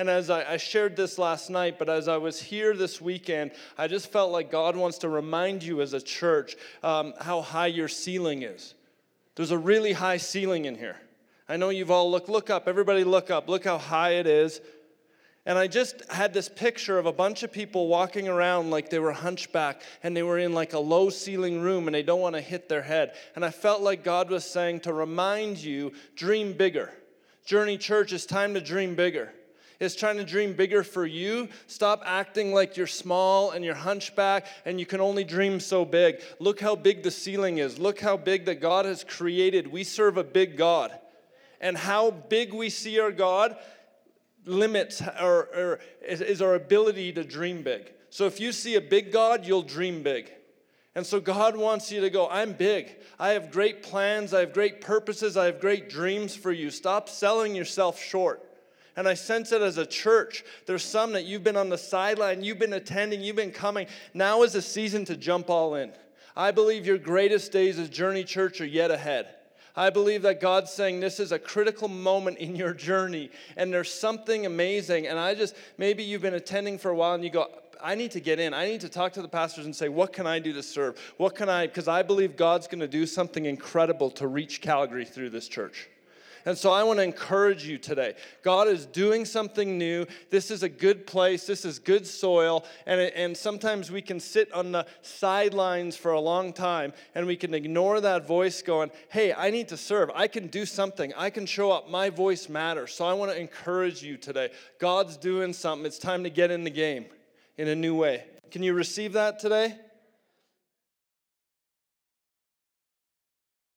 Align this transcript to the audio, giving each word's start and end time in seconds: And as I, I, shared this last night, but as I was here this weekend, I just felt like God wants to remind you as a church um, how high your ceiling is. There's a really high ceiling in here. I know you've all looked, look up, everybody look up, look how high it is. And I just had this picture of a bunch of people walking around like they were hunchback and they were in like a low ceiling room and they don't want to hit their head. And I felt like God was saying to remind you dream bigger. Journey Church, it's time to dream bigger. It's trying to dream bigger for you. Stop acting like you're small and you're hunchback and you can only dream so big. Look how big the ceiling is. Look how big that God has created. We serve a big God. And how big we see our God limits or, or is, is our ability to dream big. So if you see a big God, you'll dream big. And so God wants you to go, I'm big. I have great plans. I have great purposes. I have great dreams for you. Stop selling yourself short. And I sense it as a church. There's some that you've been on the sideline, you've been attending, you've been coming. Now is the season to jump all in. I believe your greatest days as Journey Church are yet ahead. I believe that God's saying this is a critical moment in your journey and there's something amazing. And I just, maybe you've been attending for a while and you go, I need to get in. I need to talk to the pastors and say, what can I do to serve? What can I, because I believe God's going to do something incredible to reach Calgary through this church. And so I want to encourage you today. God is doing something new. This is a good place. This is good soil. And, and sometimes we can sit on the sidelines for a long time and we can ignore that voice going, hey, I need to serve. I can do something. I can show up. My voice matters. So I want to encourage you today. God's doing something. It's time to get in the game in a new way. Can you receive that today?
And 0.00 0.08
as 0.08 0.30
I, 0.30 0.52
I, 0.52 0.56
shared 0.56 0.96
this 0.96 1.18
last 1.18 1.50
night, 1.50 1.78
but 1.78 1.90
as 1.90 2.08
I 2.08 2.16
was 2.16 2.40
here 2.40 2.74
this 2.74 3.02
weekend, 3.02 3.50
I 3.76 3.86
just 3.86 4.10
felt 4.10 4.32
like 4.32 4.50
God 4.50 4.74
wants 4.74 4.96
to 5.00 5.10
remind 5.10 5.62
you 5.62 5.82
as 5.82 5.92
a 5.92 6.00
church 6.00 6.56
um, 6.82 7.12
how 7.20 7.42
high 7.42 7.66
your 7.66 7.86
ceiling 7.86 8.42
is. 8.42 8.72
There's 9.34 9.50
a 9.50 9.58
really 9.58 9.92
high 9.92 10.16
ceiling 10.16 10.64
in 10.64 10.74
here. 10.74 10.96
I 11.50 11.58
know 11.58 11.68
you've 11.68 11.90
all 11.90 12.10
looked, 12.10 12.30
look 12.30 12.48
up, 12.48 12.66
everybody 12.66 13.04
look 13.04 13.30
up, 13.30 13.46
look 13.46 13.64
how 13.64 13.76
high 13.76 14.12
it 14.12 14.26
is. 14.26 14.62
And 15.44 15.58
I 15.58 15.66
just 15.66 16.10
had 16.10 16.32
this 16.32 16.48
picture 16.48 16.98
of 16.98 17.04
a 17.04 17.12
bunch 17.12 17.42
of 17.42 17.52
people 17.52 17.86
walking 17.86 18.26
around 18.26 18.70
like 18.70 18.88
they 18.88 19.00
were 19.00 19.12
hunchback 19.12 19.82
and 20.02 20.16
they 20.16 20.22
were 20.22 20.38
in 20.38 20.54
like 20.54 20.72
a 20.72 20.78
low 20.78 21.10
ceiling 21.10 21.60
room 21.60 21.88
and 21.88 21.94
they 21.94 22.02
don't 22.02 22.22
want 22.22 22.36
to 22.36 22.40
hit 22.40 22.70
their 22.70 22.80
head. 22.80 23.12
And 23.36 23.44
I 23.44 23.50
felt 23.50 23.82
like 23.82 24.02
God 24.02 24.30
was 24.30 24.46
saying 24.46 24.80
to 24.80 24.94
remind 24.94 25.58
you 25.58 25.92
dream 26.16 26.54
bigger. 26.54 26.90
Journey 27.44 27.76
Church, 27.76 28.14
it's 28.14 28.24
time 28.24 28.54
to 28.54 28.62
dream 28.62 28.94
bigger. 28.94 29.34
It's 29.80 29.96
trying 29.96 30.18
to 30.18 30.24
dream 30.24 30.52
bigger 30.52 30.84
for 30.84 31.06
you. 31.06 31.48
Stop 31.66 32.02
acting 32.04 32.52
like 32.52 32.76
you're 32.76 32.86
small 32.86 33.52
and 33.52 33.64
you're 33.64 33.74
hunchback 33.74 34.46
and 34.66 34.78
you 34.78 34.84
can 34.84 35.00
only 35.00 35.24
dream 35.24 35.58
so 35.58 35.86
big. 35.86 36.20
Look 36.38 36.60
how 36.60 36.76
big 36.76 37.02
the 37.02 37.10
ceiling 37.10 37.58
is. 37.58 37.78
Look 37.78 37.98
how 37.98 38.18
big 38.18 38.44
that 38.44 38.60
God 38.60 38.84
has 38.84 39.04
created. 39.04 39.66
We 39.66 39.84
serve 39.84 40.18
a 40.18 40.24
big 40.24 40.58
God. 40.58 40.92
And 41.62 41.78
how 41.78 42.10
big 42.10 42.52
we 42.52 42.68
see 42.68 43.00
our 43.00 43.10
God 43.10 43.56
limits 44.44 45.02
or, 45.20 45.48
or 45.56 45.80
is, 46.06 46.20
is 46.20 46.42
our 46.42 46.54
ability 46.54 47.12
to 47.14 47.24
dream 47.24 47.62
big. 47.62 47.90
So 48.10 48.26
if 48.26 48.38
you 48.38 48.52
see 48.52 48.74
a 48.74 48.80
big 48.82 49.10
God, 49.12 49.46
you'll 49.46 49.62
dream 49.62 50.02
big. 50.02 50.30
And 50.94 51.06
so 51.06 51.20
God 51.20 51.56
wants 51.56 51.90
you 51.90 52.02
to 52.02 52.10
go, 52.10 52.28
I'm 52.28 52.52
big. 52.52 52.96
I 53.18 53.30
have 53.30 53.50
great 53.50 53.82
plans. 53.82 54.34
I 54.34 54.40
have 54.40 54.52
great 54.52 54.82
purposes. 54.82 55.38
I 55.38 55.46
have 55.46 55.60
great 55.60 55.88
dreams 55.88 56.36
for 56.36 56.52
you. 56.52 56.70
Stop 56.70 57.08
selling 57.08 57.54
yourself 57.54 57.98
short. 57.98 58.44
And 58.96 59.08
I 59.08 59.14
sense 59.14 59.52
it 59.52 59.62
as 59.62 59.78
a 59.78 59.86
church. 59.86 60.44
There's 60.66 60.84
some 60.84 61.12
that 61.12 61.24
you've 61.24 61.44
been 61.44 61.56
on 61.56 61.68
the 61.68 61.78
sideline, 61.78 62.42
you've 62.42 62.58
been 62.58 62.72
attending, 62.72 63.20
you've 63.20 63.36
been 63.36 63.52
coming. 63.52 63.86
Now 64.14 64.42
is 64.42 64.52
the 64.52 64.62
season 64.62 65.04
to 65.06 65.16
jump 65.16 65.48
all 65.48 65.74
in. 65.74 65.92
I 66.36 66.50
believe 66.50 66.86
your 66.86 66.98
greatest 66.98 67.52
days 67.52 67.78
as 67.78 67.88
Journey 67.88 68.24
Church 68.24 68.60
are 68.60 68.66
yet 68.66 68.90
ahead. 68.90 69.28
I 69.76 69.90
believe 69.90 70.22
that 70.22 70.40
God's 70.40 70.72
saying 70.72 71.00
this 71.00 71.20
is 71.20 71.32
a 71.32 71.38
critical 71.38 71.88
moment 71.88 72.38
in 72.38 72.56
your 72.56 72.74
journey 72.74 73.30
and 73.56 73.72
there's 73.72 73.92
something 73.92 74.46
amazing. 74.46 75.06
And 75.06 75.18
I 75.18 75.34
just, 75.34 75.54
maybe 75.78 76.02
you've 76.02 76.22
been 76.22 76.34
attending 76.34 76.78
for 76.78 76.90
a 76.90 76.94
while 76.94 77.14
and 77.14 77.22
you 77.22 77.30
go, 77.30 77.48
I 77.82 77.94
need 77.94 78.10
to 78.10 78.20
get 78.20 78.38
in. 78.38 78.52
I 78.52 78.66
need 78.66 78.82
to 78.82 78.88
talk 78.88 79.12
to 79.14 79.22
the 79.22 79.28
pastors 79.28 79.64
and 79.64 79.74
say, 79.74 79.88
what 79.88 80.12
can 80.12 80.26
I 80.26 80.38
do 80.38 80.52
to 80.52 80.62
serve? 80.62 80.98
What 81.16 81.34
can 81.34 81.48
I, 81.48 81.66
because 81.66 81.88
I 81.88 82.02
believe 82.02 82.36
God's 82.36 82.66
going 82.66 82.80
to 82.80 82.88
do 82.88 83.06
something 83.06 83.46
incredible 83.46 84.10
to 84.12 84.26
reach 84.26 84.60
Calgary 84.60 85.04
through 85.04 85.30
this 85.30 85.48
church. 85.48 85.88
And 86.44 86.56
so 86.56 86.70
I 86.70 86.82
want 86.82 86.98
to 86.98 87.02
encourage 87.02 87.66
you 87.66 87.78
today. 87.78 88.14
God 88.42 88.68
is 88.68 88.86
doing 88.86 89.24
something 89.24 89.78
new. 89.78 90.06
This 90.30 90.50
is 90.50 90.62
a 90.62 90.68
good 90.68 91.06
place. 91.06 91.46
This 91.46 91.64
is 91.64 91.78
good 91.78 92.06
soil. 92.06 92.64
And, 92.86 93.00
and 93.00 93.36
sometimes 93.36 93.90
we 93.90 94.02
can 94.02 94.20
sit 94.20 94.52
on 94.52 94.72
the 94.72 94.86
sidelines 95.02 95.96
for 95.96 96.12
a 96.12 96.20
long 96.20 96.52
time 96.52 96.92
and 97.14 97.26
we 97.26 97.36
can 97.36 97.54
ignore 97.54 98.00
that 98.00 98.26
voice 98.26 98.62
going, 98.62 98.90
hey, 99.10 99.32
I 99.32 99.50
need 99.50 99.68
to 99.68 99.76
serve. 99.76 100.10
I 100.14 100.26
can 100.26 100.46
do 100.46 100.64
something. 100.64 101.12
I 101.16 101.30
can 101.30 101.46
show 101.46 101.70
up. 101.70 101.90
My 101.90 102.10
voice 102.10 102.48
matters. 102.48 102.92
So 102.94 103.04
I 103.04 103.12
want 103.12 103.30
to 103.32 103.38
encourage 103.38 104.02
you 104.02 104.16
today. 104.16 104.50
God's 104.78 105.16
doing 105.16 105.52
something. 105.52 105.86
It's 105.86 105.98
time 105.98 106.24
to 106.24 106.30
get 106.30 106.50
in 106.50 106.64
the 106.64 106.70
game 106.70 107.06
in 107.58 107.68
a 107.68 107.74
new 107.74 107.94
way. 107.94 108.24
Can 108.50 108.62
you 108.62 108.74
receive 108.74 109.12
that 109.12 109.38
today? 109.38 109.76